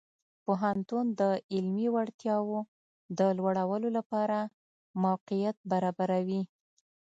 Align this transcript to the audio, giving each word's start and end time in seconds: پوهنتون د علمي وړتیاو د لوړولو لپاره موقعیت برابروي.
پوهنتون 0.45 1.05
د 1.21 1.21
علمي 1.53 1.87
وړتیاو 1.95 2.57
د 3.19 3.19
لوړولو 3.37 3.89
لپاره 3.97 4.37
موقعیت 5.03 5.57
برابروي. 5.71 6.41